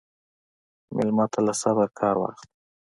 [0.95, 2.47] مېلمه ته له صبره کار واخله.